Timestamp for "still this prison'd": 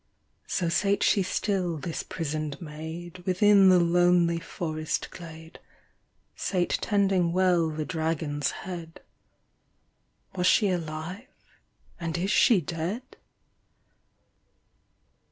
1.21-2.59